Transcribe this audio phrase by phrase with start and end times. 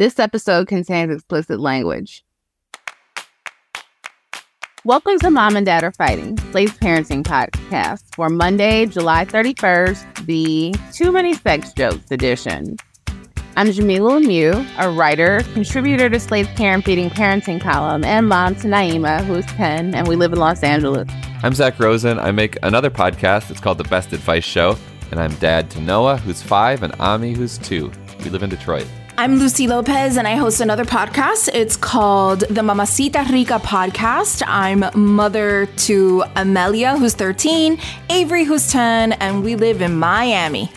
[0.00, 2.24] This episode contains explicit language.
[4.82, 10.74] Welcome to Mom and Dad Are Fighting, Slate's parenting podcast for Monday, July 31st, the
[10.94, 12.78] Too Many Sex Jokes edition.
[13.56, 18.54] I'm Jamilah Lemieux, a writer, contributor to Slate's Care and Feeding Parenting column, and mom
[18.54, 21.10] to Naima, who's 10, and we live in Los Angeles.
[21.42, 22.18] I'm Zak Rosen.
[22.18, 23.50] I make another podcast.
[23.50, 24.78] It's called The Best Advice Show.
[25.10, 27.92] And I'm dad to Noah, who's five, and Ami, who's two.
[28.24, 28.86] We live in Detroit.
[29.20, 31.50] I'm Lucy Lopez, and I host another podcast.
[31.52, 34.42] It's called the Mamacita Rica Podcast.
[34.46, 37.78] I'm mother to Amelia, who's 13,
[38.08, 40.72] Avery, who's 10, and we live in Miami.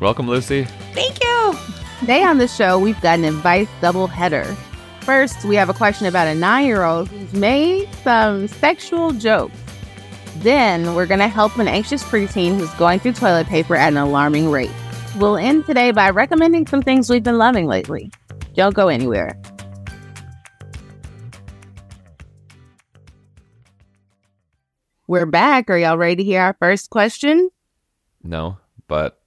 [0.00, 0.64] Welcome, Lucy.
[0.92, 1.54] Thank you.
[2.00, 4.56] Today on the show, we've got an advice double header.
[5.02, 9.56] First, we have a question about a nine year old who's made some sexual jokes.
[10.38, 13.98] Then, we're going to help an anxious preteen who's going through toilet paper at an
[13.98, 14.72] alarming rate.
[15.16, 18.10] We'll end today by recommending some things we've been loving lately.
[18.54, 19.40] Don't go anywhere.
[25.06, 25.70] We're back.
[25.70, 27.50] Are y'all ready to hear our first question?
[28.24, 29.20] No, but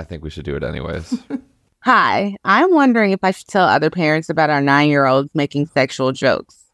[0.00, 1.22] I think we should do it anyways.
[1.82, 5.66] Hi, I'm wondering if I should tell other parents about our nine year olds making
[5.66, 6.64] sexual jokes.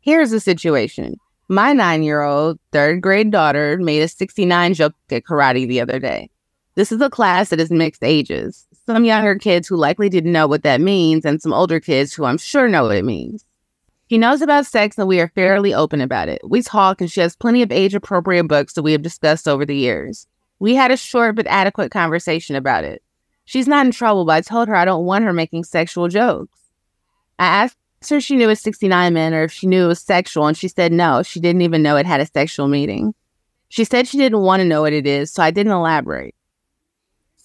[0.00, 1.16] Here's the situation
[1.48, 5.98] my nine year old third grade daughter made a 69 joke at karate the other
[5.98, 6.30] day.
[6.76, 8.66] This is a class that is mixed ages.
[8.84, 12.26] Some younger kids who likely didn't know what that means, and some older kids who
[12.26, 13.46] I'm sure know what it means.
[14.08, 16.42] He knows about sex, and we are fairly open about it.
[16.46, 19.64] We talk, and she has plenty of age appropriate books that we have discussed over
[19.64, 20.26] the years.
[20.58, 23.02] We had a short but adequate conversation about it.
[23.46, 26.58] She's not in trouble, but I told her I don't want her making sexual jokes.
[27.38, 27.76] I asked
[28.10, 30.56] her if she knew what 69 meant or if she knew it was sexual, and
[30.56, 33.14] she said no, she didn't even know it had a sexual meaning.
[33.70, 36.34] She said she didn't want to know what it is, so I didn't elaborate.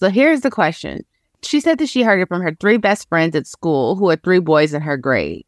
[0.02, 1.04] So here's the question.
[1.44, 4.20] She said that she heard it from her three best friends at school who had
[4.20, 5.46] three boys in her grade.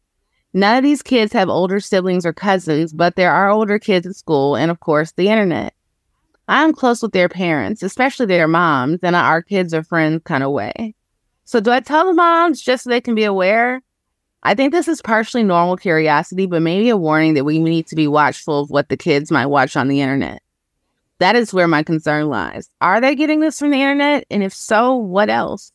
[0.53, 4.15] None of these kids have older siblings or cousins, but there are older kids at
[4.15, 5.73] school and, of course, the internet.
[6.47, 10.51] I'm close with their parents, especially their moms, and our kids are friends kind of
[10.51, 10.95] way.
[11.43, 13.81] So, do I tell the moms just so they can be aware?
[14.41, 17.95] I think this is partially normal curiosity, but maybe a warning that we need to
[17.97, 20.41] be watchful of what the kids might watch on the internet.
[21.19, 22.69] That is where my concern lies.
[22.81, 24.25] Are they getting this from the internet?
[24.29, 25.71] And if so, what else?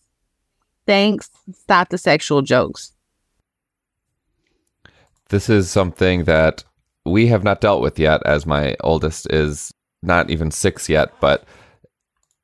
[0.87, 1.31] Thanks.
[1.53, 2.93] Stop the sexual jokes.
[5.29, 6.65] This is something that
[7.05, 11.13] we have not dealt with yet, as my oldest is not even six yet.
[11.21, 11.45] But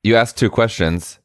[0.03, 1.19] you asked two questions.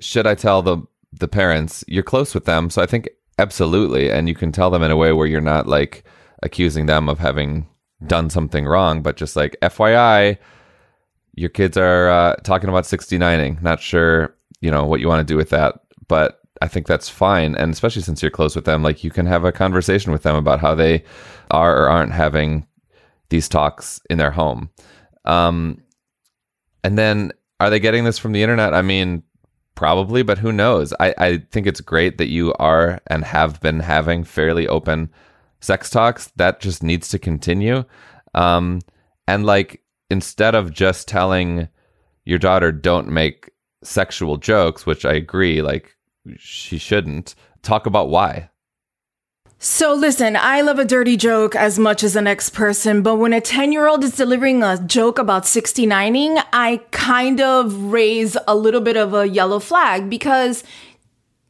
[0.00, 0.78] Should I tell the
[1.12, 1.84] the parents?
[1.86, 3.08] You're close with them, so I think
[3.38, 6.04] absolutely, and you can tell them in a way where you're not like
[6.42, 7.68] accusing them of having
[8.06, 10.38] done something wrong, but just like FYI,
[11.36, 13.62] your kids are uh, talking about 69ing.
[13.62, 17.08] Not sure, you know, what you want to do with that, but I think that's
[17.08, 17.54] fine.
[17.56, 20.36] And especially since you're close with them, like you can have a conversation with them
[20.36, 21.04] about how they
[21.50, 22.66] are or aren't having
[23.28, 24.70] these talks in their home.
[25.24, 25.82] Um,
[26.82, 28.74] and then are they getting this from the internet?
[28.74, 29.22] I mean,
[29.74, 30.92] probably, but who knows?
[31.00, 35.10] I, I think it's great that you are and have been having fairly open
[35.60, 36.28] sex talks.
[36.36, 37.84] That just needs to continue.
[38.34, 38.80] Um,
[39.26, 39.82] and like,
[40.14, 41.66] instead of just telling
[42.24, 43.50] your daughter don't make
[43.82, 45.96] sexual jokes, which I agree, like
[46.38, 48.48] she shouldn't, talk about why.
[49.58, 53.32] So listen, I love a dirty joke as much as the next person, but when
[53.32, 58.54] a 10 year old is delivering a joke about 69ing, I kind of raise a
[58.54, 60.62] little bit of a yellow flag because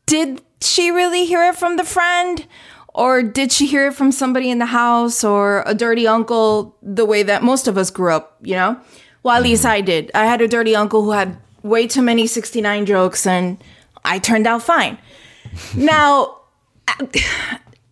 [0.07, 2.47] did she really hear it from the friend?
[2.95, 7.05] Or did she hear it from somebody in the house or a dirty uncle the
[7.05, 8.81] way that most of us grew up, you know?
[9.25, 9.73] Well, at least mm-hmm.
[9.73, 10.11] I did.
[10.15, 13.63] I had a dirty uncle who had way too many 69 jokes and
[14.05, 14.99] I turned out fine.
[15.77, 16.39] now,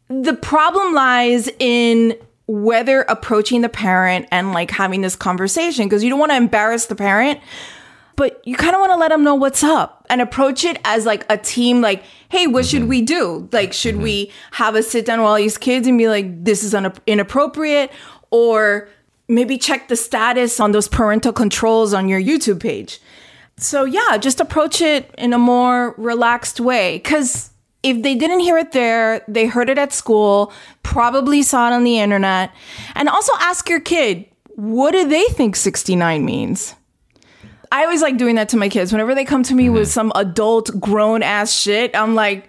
[0.09, 6.11] the problem lies in whether approaching the parent and like having this conversation because you
[6.11, 7.41] don't want to embarrass the parent
[8.17, 11.06] but you kind of want to let them know what's up and approach it as
[11.06, 15.06] like a team like hey what should we do like should we have a sit
[15.06, 17.91] down with all these kids and be like this is un- inappropriate
[18.31, 18.88] or
[19.29, 23.00] maybe check the status on those parental controls on your youtube page
[23.56, 28.56] so yeah just approach it in a more relaxed way because if they didn't hear
[28.59, 32.53] it there, they heard it at school, probably saw it on the internet.
[32.94, 36.75] And also ask your kid, what do they think 69 means?
[37.73, 38.93] I always like doing that to my kids.
[38.93, 39.75] Whenever they come to me mm-hmm.
[39.75, 42.49] with some adult grown ass shit, I'm like,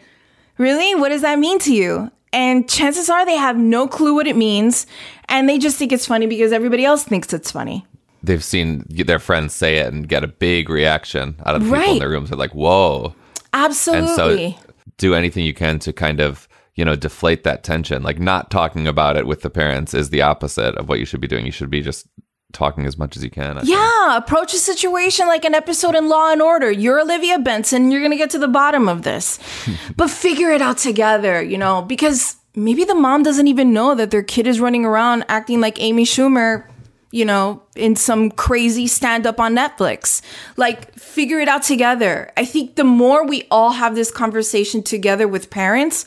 [0.57, 0.95] really?
[0.95, 2.11] What does that mean to you?
[2.33, 4.85] And chances are they have no clue what it means.
[5.29, 7.85] And they just think it's funny because everybody else thinks it's funny.
[8.21, 11.79] They've seen their friends say it and get a big reaction out of the right.
[11.81, 12.29] people in their rooms.
[12.29, 13.15] They're like, whoa.
[13.53, 14.45] Absolutely.
[14.45, 18.19] And so do anything you can to kind of you know deflate that tension like
[18.19, 21.27] not talking about it with the parents is the opposite of what you should be
[21.27, 22.07] doing you should be just
[22.53, 23.75] talking as much as you can I think.
[23.75, 26.71] Yeah, approach a situation like an episode in Law and Order.
[26.71, 29.39] You're Olivia Benson, you're going to get to the bottom of this.
[29.97, 34.11] but figure it out together, you know, because maybe the mom doesn't even know that
[34.11, 36.67] their kid is running around acting like Amy Schumer,
[37.11, 40.21] you know, in some crazy stand up on Netflix.
[40.57, 42.31] Like, figure it out together.
[42.37, 46.05] I think the more we all have this conversation together with parents,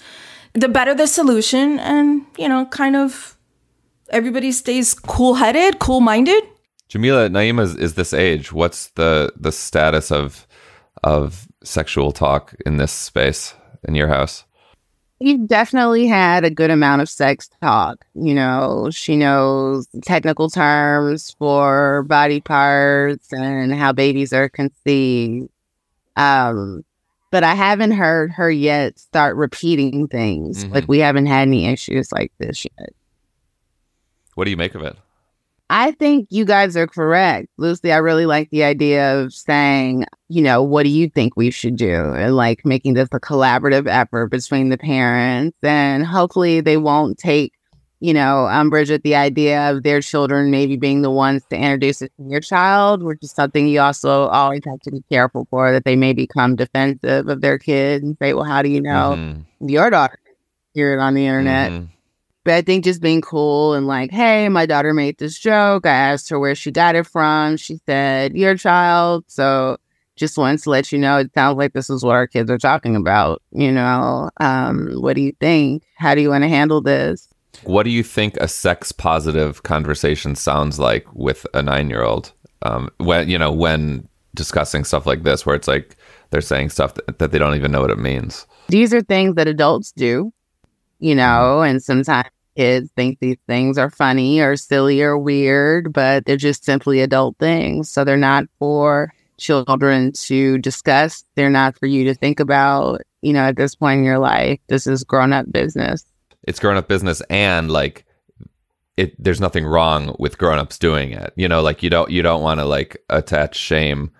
[0.52, 3.35] the better the solution and, you know, kind of
[4.10, 6.42] everybody stays cool headed, cool minded.
[6.88, 10.46] Jamilah Naima is, is this age what's the the status of
[11.02, 13.54] of sexual talk in this space
[13.88, 14.44] in your house
[15.18, 18.04] You've definitely had a good amount of sex talk.
[18.14, 25.48] You know, she knows technical terms for body parts and how babies are conceived.
[26.16, 26.84] Um,
[27.30, 30.66] but I haven't heard her yet start repeating things.
[30.66, 30.74] Mhm.
[30.74, 32.90] Like we haven't had any issues like this yet.
[34.36, 34.96] What do you make of it
[35.68, 37.48] I think you guys are correct.
[37.58, 41.50] Lucy, I really like the idea of saying, you know, what do you think we
[41.50, 42.12] should do?
[42.14, 45.58] And like making this a collaborative effort between the parents.
[45.64, 47.52] And hopefully they won't take,
[47.98, 52.00] you know, umbrage at the idea of their children maybe being the ones to introduce
[52.00, 55.72] it to your child, which is something you also always have to be careful for,
[55.72, 59.16] that they may become defensive of their kid and say, well, how do you know
[59.16, 59.44] Mhm.
[59.68, 60.20] your daughter
[60.74, 61.72] hear it on the internet?
[61.72, 61.88] Mhm.
[62.46, 65.84] But I think just being cool and like, hey, my daughter made this joke.
[65.84, 67.56] I asked her where she got it from.
[67.56, 69.24] She said, your child.
[69.26, 69.78] So
[70.14, 72.56] just wanted to let you know it sounds like this is what our kids are
[72.56, 73.42] talking about.
[73.50, 75.82] You know, um, what do you think?
[75.96, 77.28] How do you want to handle this?
[77.64, 82.32] What do you think a sex positive conversation sounds like with a nine year old?
[82.62, 85.96] Um, when you know when discussing stuff like this, where it's like
[86.30, 88.46] they're saying stuff that, that they don't even know what it means.
[88.68, 90.32] These are things that adults do,
[91.00, 96.24] you know, and sometimes kids think these things are funny or silly or weird, but
[96.24, 97.90] they're just simply adult things.
[97.90, 101.24] So they're not for children to discuss.
[101.34, 104.58] They're not for you to think about, you know, at this point in your life.
[104.68, 106.04] This is grown up business.
[106.44, 108.04] It's grown up business, and like
[108.96, 109.14] it.
[109.22, 111.32] There's nothing wrong with grown ups doing it.
[111.36, 114.10] You know, like you don't you don't want to like attach shame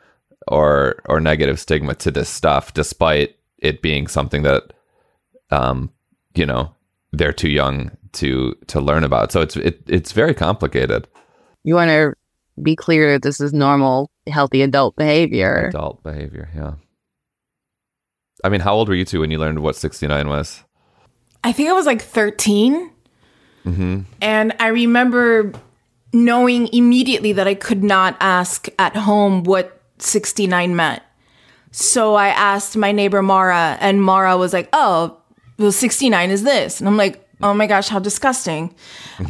[0.48, 4.72] or or negative stigma to this stuff, despite it being something that,
[5.50, 5.90] um,
[6.34, 6.74] you know,
[7.12, 9.32] they're too young to to learn about.
[9.32, 11.08] So it's it, it's very complicated.
[11.64, 12.14] You want to
[12.62, 15.68] be clear that this is normal, healthy adult behavior.
[15.68, 16.74] adult behavior yeah
[18.44, 20.64] i mean how old were you two when you learned what 69 was
[21.46, 22.90] I think I was like 13.
[23.64, 24.00] mm-hmm.
[24.20, 25.52] And I remember
[26.12, 31.02] knowing immediately that I could not ask at home what 69 meant.
[31.70, 35.18] So I asked my neighbor Mara, and Mara was like, Oh,
[35.56, 36.80] well, 69 is this.
[36.80, 38.74] And I'm like, Oh my gosh, how disgusting.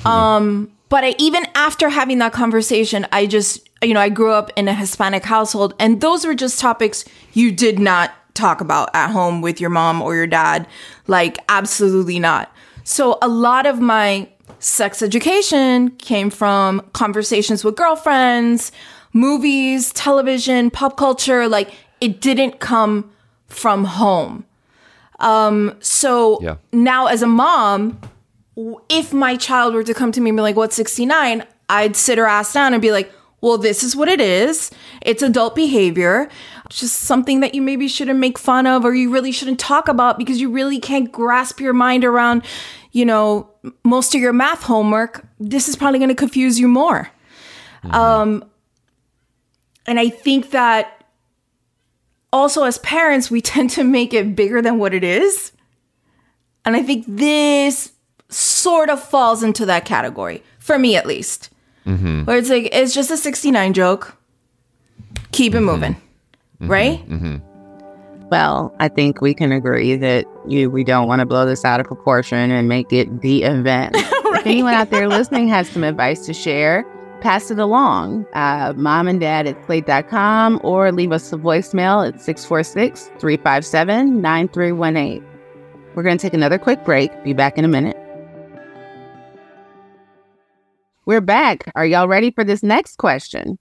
[0.05, 4.53] um, but I, even after having that conversation, I just, you know, I grew up
[4.57, 9.11] in a Hispanic household, and those were just topics you did not talk about at
[9.11, 10.69] home with your mom or your dad.
[11.07, 12.53] Like, absolutely not.
[12.85, 14.29] So a lot of my
[14.61, 18.71] sex education came from conversations with girlfriends,
[19.13, 21.49] movies, television, pop culture.
[21.49, 23.11] Like, it didn't come
[23.49, 24.45] from home.
[25.21, 26.57] Um, so Yeah.
[26.73, 27.99] now as a mom,
[28.89, 31.45] if my child were to come to me and be like, what's 69?
[31.69, 34.71] I'd sit her ass down and be like, well, this is what it is.
[35.03, 36.29] It's adult behavior.
[36.67, 39.89] It's just something that you maybe shouldn't make fun of or you really shouldn't talk
[39.89, 42.43] about because you really can't grasp your mind around,
[42.93, 43.49] you know,
[43.85, 45.27] most of your math homework.
[45.39, 47.11] This is probably going to confuse you more.
[47.91, 48.45] Um,
[49.87, 50.96] and I think that
[52.33, 55.53] also as parents, we tend to make it bigger than what it is.
[56.65, 57.93] And I think this
[58.29, 61.51] sort of falls into that category, for me at least.
[61.87, 62.25] Mm-hmm.
[62.25, 64.17] Where it's like, it's just a 69 joke.
[65.31, 65.67] Keep it mm-hmm.
[65.67, 65.95] moving.
[66.61, 66.69] Mm-hmm.
[66.69, 67.41] Right?
[68.31, 71.79] Well, I think we can agree that you we don't want to blow this out
[71.79, 73.97] of proportion and make it the event.
[74.37, 76.85] If anyone out there listening has some advice to share,
[77.21, 78.27] pass it along.
[78.33, 85.27] Uh, mom and dad at slate.com or leave us a voicemail at 646 357 9318.
[85.95, 87.11] We're going to take another quick break.
[87.25, 87.97] Be back in a minute.
[91.07, 91.71] We're back.
[91.75, 93.59] Are y'all ready for this next question?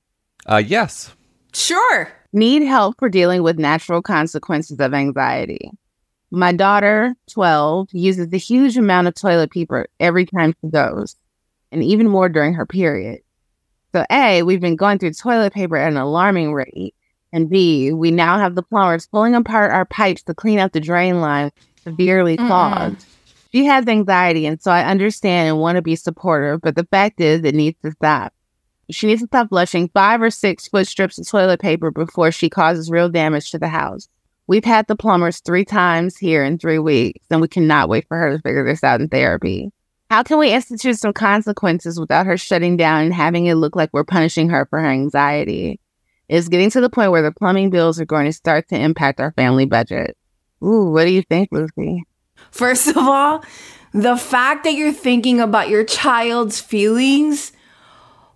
[0.47, 1.15] uh yes
[1.53, 2.11] Sure.
[2.33, 5.71] Need help for dealing with natural consequences of anxiety.
[6.31, 11.15] My daughter, 12, uses a huge amount of toilet paper every time she goes,
[11.71, 13.21] and even more during her period.
[13.95, 16.93] So, A, we've been going through toilet paper at an alarming rate.
[17.31, 20.81] And B, we now have the plumbers pulling apart our pipes to clean out the
[20.81, 21.49] drain line
[21.81, 22.45] severely Mm-mm.
[22.45, 23.05] clogged.
[23.53, 27.21] She has anxiety, and so I understand and want to be supportive, but the fact
[27.21, 28.33] is, it needs to stop.
[28.89, 32.49] She needs to stop flushing five or six foot strips of toilet paper before she
[32.49, 34.09] causes real damage to the house.
[34.47, 38.17] We've had the plumbers three times here in three weeks, and we cannot wait for
[38.17, 39.71] her to figure this out in therapy.
[40.15, 43.89] How can we institute some consequences without her shutting down and having it look like
[43.91, 45.81] we're punishing her for her anxiety?
[46.29, 49.19] It's getting to the point where the plumbing bills are going to start to impact
[49.19, 50.15] our family budget.
[50.63, 52.05] Ooh, what do you think, Lucy?
[52.49, 53.43] First of all,
[53.93, 57.51] the fact that you're thinking about your child's feelings,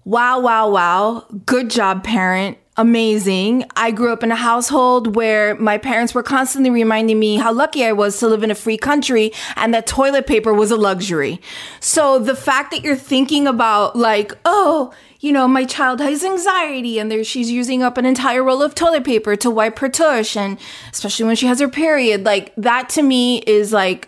[0.04, 1.28] wow, wow, wow.
[1.46, 2.58] Good job, parent.
[2.80, 3.66] Amazing.
[3.76, 7.84] I grew up in a household where my parents were constantly reminding me how lucky
[7.84, 11.42] I was to live in a free country and that toilet paper was a luxury.
[11.82, 17.00] So the fact that you're thinking about, like, oh, you know, my child has anxiety
[17.00, 20.38] and there she's using up an entire roll of toilet paper to wipe her tush
[20.38, 20.58] and
[20.94, 24.08] especially when she has her period, like that to me is like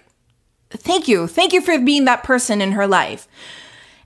[0.70, 1.28] thank you.
[1.28, 3.28] Thank you for being that person in her life.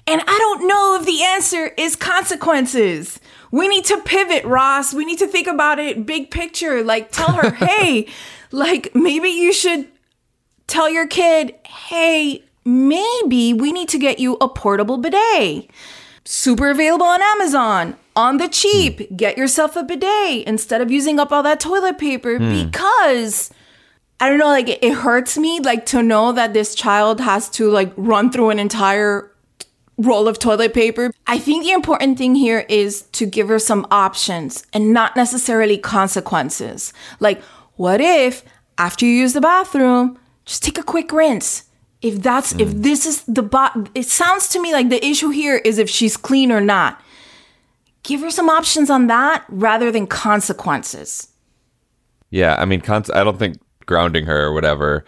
[0.07, 3.19] And I don't know if the answer is consequences.
[3.51, 4.93] We need to pivot, Ross.
[4.93, 6.83] We need to think about it big picture.
[6.83, 8.07] Like tell her, "Hey,
[8.51, 9.87] like maybe you should
[10.67, 15.69] tell your kid, "Hey, maybe we need to get you a portable bidet."
[16.25, 18.99] super available on Amazon on the cheap.
[18.99, 19.15] Hmm.
[19.15, 22.63] Get yourself a bidet instead of using up all that toilet paper hmm.
[22.63, 23.51] because
[24.19, 27.49] I don't know, like it, it hurts me like to know that this child has
[27.51, 29.31] to like run through an entire
[29.97, 31.11] roll of toilet paper.
[31.27, 35.77] I think the important thing here is to give her some options and not necessarily
[35.77, 36.93] consequences.
[37.19, 37.41] Like,
[37.75, 38.43] what if
[38.77, 41.63] after you use the bathroom, just take a quick rinse?
[42.01, 42.83] If that's if mm.
[42.83, 46.17] this is the bot, it sounds to me like the issue here is if she's
[46.17, 47.01] clean or not.
[48.03, 51.29] Give her some options on that rather than consequences.
[52.29, 55.05] Yeah, I mean, cons- I don't think grounding her or whatever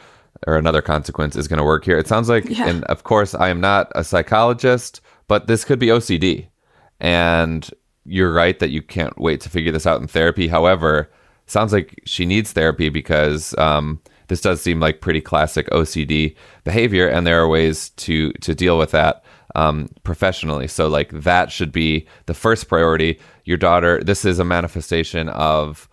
[0.48, 1.98] or another consequence is going to work here.
[1.98, 2.68] It sounds like, Yeah.
[2.68, 6.48] and of course, I am not a psychologist, but this could be OCD.
[7.00, 7.70] And
[8.06, 10.48] you're right that you can't wait to figure this out in therapy.
[10.48, 11.12] However,
[11.46, 14.00] sounds like she needs therapy because um,
[14.30, 18.78] this does seem like pretty classic OCD behavior, and there are ways to to deal
[18.78, 19.24] with that
[19.56, 20.68] um, professionally.
[20.68, 23.20] So, like that should be the first priority.
[23.44, 24.02] Your daughter.
[24.04, 25.90] This is a manifestation of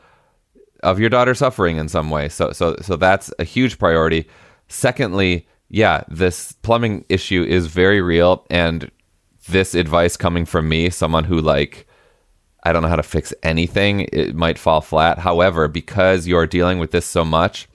[0.83, 2.29] of your daughter suffering in some way.
[2.29, 4.29] So so so that's a huge priority.
[4.69, 8.91] Secondly, yeah, this plumbing issue is very real and
[9.49, 11.87] this advice coming from me, someone who like
[12.65, 15.19] I don't know how to fix anything, it might fall flat.
[15.19, 17.69] However, because you're dealing with this so much,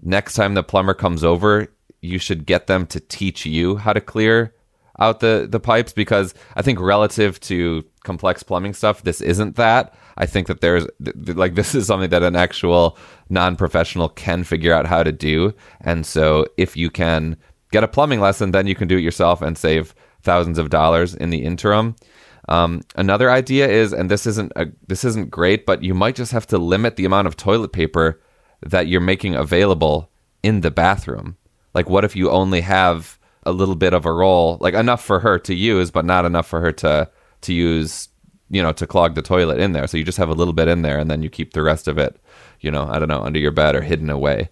[0.00, 1.68] next time the plumber comes over,
[2.00, 4.54] you should get them to teach you how to clear
[4.98, 9.94] out the the pipes because I think relative to complex plumbing stuff, this isn't that.
[10.16, 12.96] I think that there's th- th- like this is something that an actual
[13.30, 15.54] non-professional can figure out how to do.
[15.80, 17.36] And so if you can
[17.70, 21.14] get a plumbing lesson, then you can do it yourself and save thousands of dollars
[21.14, 21.96] in the interim.
[22.48, 26.32] Um, another idea is, and this isn't a, this isn't great, but you might just
[26.32, 28.20] have to limit the amount of toilet paper
[28.62, 30.10] that you're making available
[30.42, 31.36] in the bathroom.
[31.74, 35.20] Like, what if you only have a little bit of a roll, like enough for
[35.20, 37.10] her to use, but not enough for her to
[37.42, 38.08] to use,
[38.52, 39.86] you know, to clog the toilet in there.
[39.86, 41.88] So you just have a little bit in there, and then you keep the rest
[41.88, 42.20] of it,
[42.60, 44.50] you know, I don't know, under your bed or hidden away.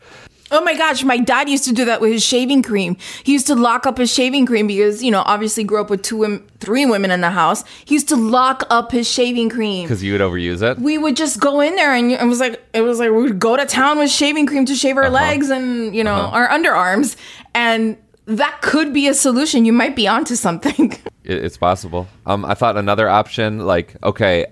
[0.52, 2.96] Oh my gosh, my dad used to do that with his shaving cream.
[3.22, 6.02] He used to lock up his shaving cream because, you know, obviously grew up with
[6.02, 7.62] two women, three women in the house.
[7.84, 9.84] He used to lock up his shaving cream.
[9.84, 10.78] Because you would overuse it.
[10.80, 13.38] We would just go in there and it was like it was like we would
[13.38, 15.12] go to town with shaving cream to shave our uh-huh.
[15.12, 16.36] legs and, you know, uh-huh.
[16.36, 17.14] our underarms
[17.54, 17.96] and
[18.36, 19.64] that could be a solution.
[19.64, 20.96] You might be onto something.
[21.22, 22.08] It's possible.
[22.26, 24.46] Um, I thought another option, like, okay,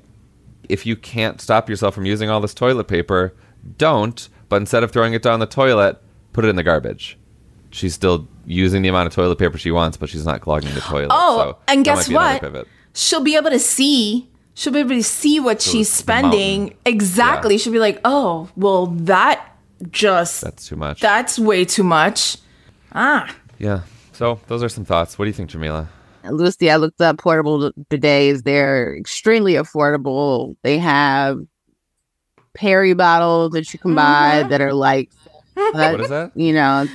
[0.68, 3.34] if you can't stop yourself from using all this toilet paper,
[3.78, 4.28] don't.
[4.50, 6.00] But instead of throwing it down the toilet,
[6.34, 7.18] put it in the garbage.
[7.70, 10.80] She's still using the amount of toilet paper she wants, but she's not clogging the
[10.82, 11.08] toilet.
[11.10, 12.68] Oh, so and guess might be another what?
[12.92, 14.28] She'll be able to see.
[14.54, 16.30] She'll be able to see what she's the mountain.
[16.30, 16.76] spending.
[16.84, 17.56] Exactly.
[17.58, 19.56] She'll be like, "Oh, well, that
[19.90, 21.00] just That's too much.
[21.00, 22.36] that's way too much."
[22.92, 23.82] Ah, yeah.
[24.12, 25.18] So those are some thoughts.
[25.18, 25.88] What do you think, Jamilah?
[26.30, 28.42] Lucy, I looked up portable bidets.
[28.42, 30.56] They're extremely affordable.
[30.62, 31.38] They have
[32.54, 34.48] peri bottles that you can buy mm-hmm.
[34.50, 35.10] that are like,
[35.54, 36.32] What is that?
[36.36, 36.86] you know,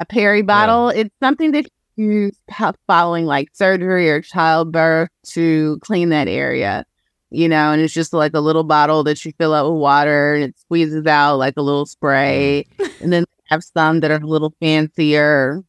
[0.00, 0.88] a peri bottle.
[0.88, 2.36] It's something that you use
[2.86, 6.84] following like surgery or childbirth to clean that area,
[7.30, 10.34] you know, and it's just like a little bottle that you fill up with water
[10.34, 12.66] and it squeezes out like a little spray.
[12.78, 13.02] Mm.
[13.02, 15.62] and then have some that are a little fancier.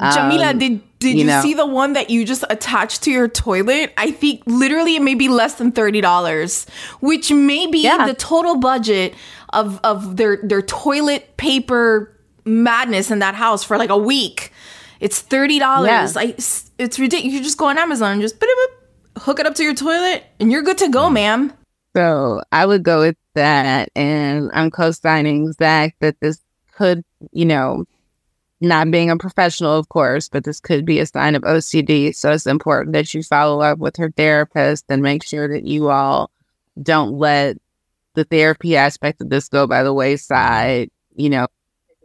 [0.00, 1.42] Um, Jamilah, did Did You you, know.
[1.42, 3.92] see the one that you just attached to your toilet?
[3.98, 6.66] I think literally it may be less than thirty dollars,
[7.00, 8.06] which may be Yeah.
[8.06, 9.14] the total budget
[9.50, 12.10] of of their their toilet paper
[12.46, 14.50] madness in that house for like a week.
[15.00, 15.88] It's thirty dollars.
[15.88, 16.08] Yeah.
[16.14, 16.38] Like
[16.78, 17.34] it's ridiculous.
[17.34, 18.36] You just go on Amazon and just
[19.18, 21.52] hook it up to your toilet, and you're good to go, ma'am.
[21.94, 23.90] So I would go with that.
[23.94, 26.40] And I'm co signing Zak that this
[26.74, 27.84] could, you know,
[28.64, 32.14] not being a professional, of course, but this could be a sign of OCD.
[32.14, 35.90] So it's important that you follow up with her therapist and make sure that you
[35.90, 36.30] all
[36.82, 37.56] don't let
[38.14, 41.46] the therapy aspect of this go by the wayside, you know,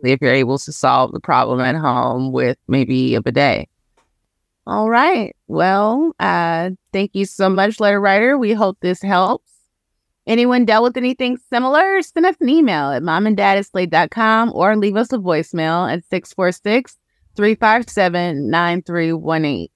[0.04, 3.70] if you're able to solve the problem at home with maybe a bidet.
[4.66, 5.36] All right.
[5.48, 8.38] Well, uh, thank you so much, letter writer.
[8.38, 9.52] We hope this helps.
[10.30, 12.04] Anyone dealt with anything similar?
[12.04, 17.00] Send us an email at momanddad@slate.com or leave us a voicemail at 646
[17.36, 19.70] 357 9318.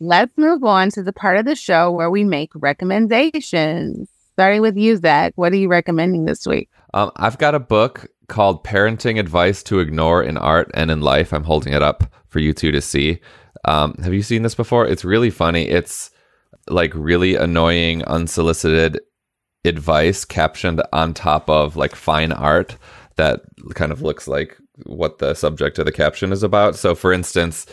[0.00, 4.08] Let's move on to the part of the show where we make recommendations.
[4.32, 5.34] Starting with you, Zak.
[5.36, 6.70] What are you recommending this week?
[6.94, 11.34] Um, I've got a book called Parenting Advice to Ignore in Art and in Life.
[11.34, 13.20] I'm holding it up for you two to see.
[13.66, 14.86] Um, have you seen this before?
[14.86, 15.68] It's really funny.
[15.68, 16.10] It's
[16.70, 18.98] like really annoying, unsolicited
[19.64, 22.76] advice captioned on top of like fine art
[23.16, 23.40] that
[23.74, 26.76] kind of looks like what the subject of the caption is about.
[26.76, 27.66] So, for instance,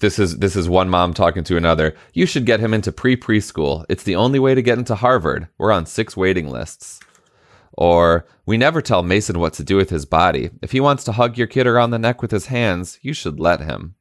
[0.00, 1.94] this is this is one mom talking to another.
[2.12, 3.84] You should get him into pre preschool.
[3.88, 5.48] It's the only way to get into Harvard.
[5.58, 7.00] We're on six waiting lists.
[7.72, 10.50] Or we never tell Mason what to do with his body.
[10.62, 13.38] If he wants to hug your kid around the neck with his hands, you should
[13.38, 13.94] let him.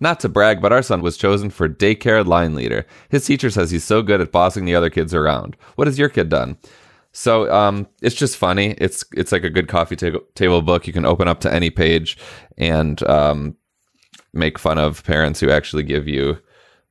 [0.00, 2.86] Not to brag, but our son was chosen for daycare line leader.
[3.08, 5.56] His teacher says he's so good at bossing the other kids around.
[5.76, 6.58] What has your kid done?
[7.12, 8.74] So um, it's just funny.
[8.78, 10.86] It's it's like a good coffee ta- table book.
[10.86, 12.18] You can open up to any page
[12.58, 13.56] and um,
[14.34, 16.38] make fun of parents who actually give you,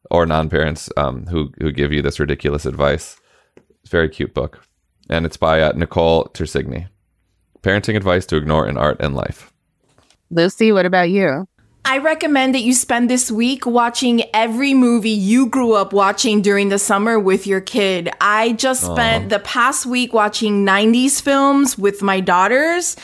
[0.10, 3.18] or non-parents um, who who give you this ridiculous advice.
[3.82, 4.63] It's very cute book,
[5.12, 6.88] and it's by uh, Nicole Tersigni.
[7.62, 9.54] Parenting advice to ignore in art and life.
[10.32, 11.48] Lucy, what about you?
[11.88, 16.69] I recommend that you spend this week watching every movie you grew up watching during
[16.69, 18.10] the summer with your kid.
[18.19, 22.95] I just spent the past week watching 90s films with my daughters.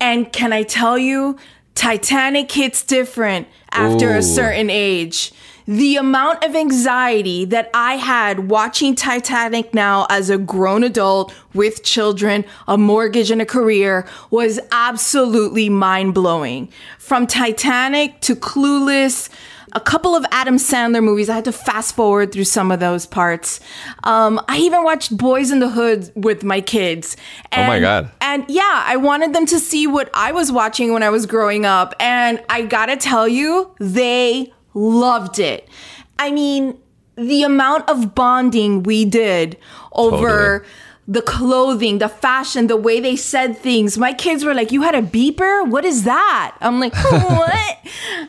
[0.00, 1.36] And can I tell you,
[1.74, 4.18] Titanic hits different after Ooh.
[4.18, 5.30] a certain age.
[5.66, 11.82] The amount of anxiety that I had watching Titanic now as a grown adult with
[11.82, 16.68] children, a mortgage, and a career was absolutely mind blowing.
[16.98, 19.30] From Titanic to Clueless,
[19.74, 21.28] a couple of Adam Sandler movies.
[21.28, 23.58] I had to fast forward through some of those parts.
[24.04, 27.16] Um, I even watched Boys in the Hood with my kids.
[27.52, 28.10] Oh my God.
[28.20, 31.66] and yeah, I wanted them to see what I was watching when I was growing
[31.66, 31.94] up.
[31.98, 35.68] And I gotta tell you, they loved it.
[36.18, 36.76] I mean,
[37.16, 39.56] the amount of bonding we did
[39.92, 40.70] over Totally.
[41.06, 43.96] the clothing, the fashion, the way they said things.
[43.98, 45.66] My kids were like, You had a beeper?
[45.68, 46.56] What is that?
[46.60, 47.76] I'm like, What?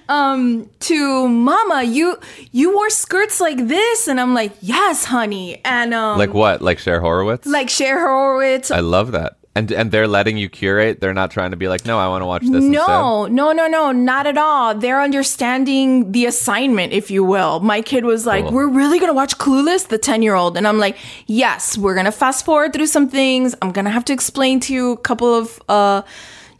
[0.09, 2.17] um, to mama, you
[2.51, 4.07] you wore skirts like this.
[4.07, 5.61] And I'm like, Yes, honey.
[5.65, 6.61] And um Like what?
[6.61, 7.47] Like Cher Horowitz?
[7.47, 9.37] like Cher Horowitz, I love that.
[9.57, 10.99] And and they're letting you curate.
[10.99, 12.71] They're not trying to be like, no, I want to watch this instead.
[12.71, 14.75] No, no, no, no, not at all.
[14.75, 17.61] They're understanding the assignment, if you will.
[17.61, 18.53] My kid was like, Cool.
[18.53, 20.57] We're really gonna watch Clueless, the 10 year old.
[20.57, 23.55] And I'm like, Yes, we're gonna fast forward through some things.
[23.61, 26.01] I'm gonna have to explain to you a couple of, uh,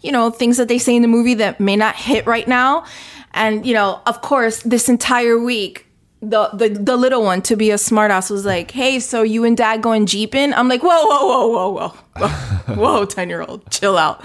[0.01, 2.86] you know, things that they say in the movie that may not hit right now.
[3.34, 5.85] And, you know, of course, this entire week,
[6.30, 9.56] the, the the little one to be a smartass was like, "Hey, so you and
[9.56, 11.90] dad going jeeping?" I'm like, "Whoa, whoa, whoa, whoa,
[12.28, 14.24] whoa, whoa, ten year old, chill out."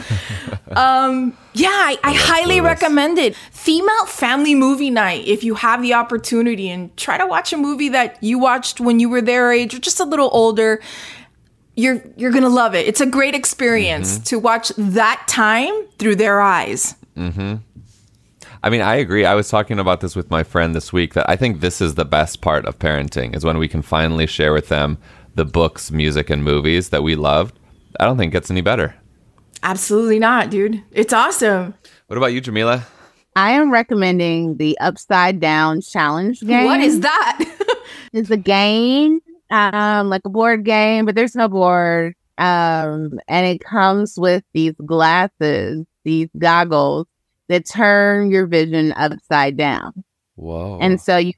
[0.76, 3.34] Um, yeah, I, I highly recommend it.
[3.50, 7.88] Female family movie night if you have the opportunity, and try to watch a movie
[7.90, 10.80] that you watched when you were their age or just a little older.
[11.76, 12.86] You're you're gonna love it.
[12.86, 16.94] It's a great experience to watch that time through their eyes.
[18.62, 19.24] I mean, I agree.
[19.24, 21.94] I was talking about this with my friend this week that I think this is
[21.94, 24.98] the best part of parenting is when we can finally share with them
[25.34, 27.58] the books, music, and movies that we loved.
[27.98, 28.94] I don't think it gets any better.
[29.62, 30.82] Absolutely not, dude.
[30.92, 31.74] It's awesome.
[32.08, 32.84] What about you, Jamilah?
[33.34, 36.64] I am recommending the Upside Down Challenge game.
[36.66, 37.44] What is that?
[38.12, 39.20] It's a game,
[39.50, 42.14] um, like a board game, but there's no board.
[42.38, 47.06] Um, and it comes with these glasses, these goggles
[47.50, 50.04] that turn your vision upside down.
[50.36, 50.78] Whoa.
[50.80, 51.34] And so you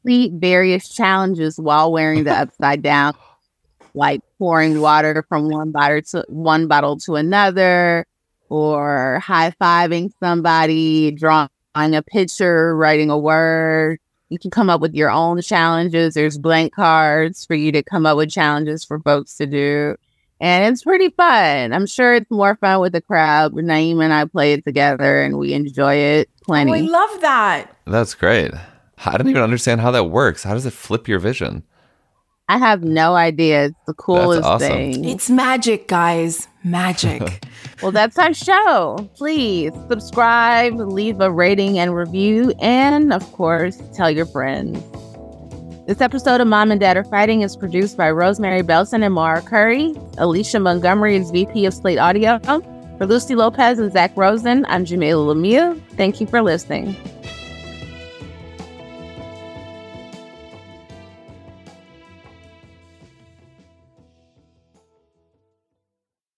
[0.00, 3.14] complete various challenges while wearing the upside down,
[3.94, 8.06] like pouring water from one bottle to one bottle to another,
[8.48, 13.98] or high fiving somebody, drawing drawing a picture, writing a word.
[14.28, 16.14] You can come up with your own challenges.
[16.14, 19.96] There's blank cards for you to come up with challenges for folks to do.
[20.42, 21.72] And it's pretty fun.
[21.72, 23.54] I'm sure it's more fun with the crowd.
[23.54, 26.72] But Naima and I play it together and we enjoy it plenty.
[26.72, 27.76] Oh, I love that.
[27.86, 28.50] That's great.
[29.06, 30.42] I don't even understand how that works.
[30.42, 31.62] How does it flip your vision?
[32.48, 33.66] I have no idea.
[33.66, 34.68] It's the coolest awesome.
[34.68, 35.04] thing.
[35.04, 36.48] It's magic, guys.
[36.62, 37.44] Magic.
[37.82, 39.10] Well, that's our show.
[39.16, 44.78] Please subscribe, leave a rating and review, and of course, tell your friends.
[45.92, 49.42] This episode of Mom and Dad Are Fighting is produced by Rosemary Belson and Maura
[49.42, 49.94] Currie.
[50.16, 52.38] Alicia Montgomery is VP of Slate Audio.
[52.96, 55.78] For Lucy Lopez and Zak Rosen, I'm Jamilah Lemieux.
[55.98, 56.96] Thank you for listening.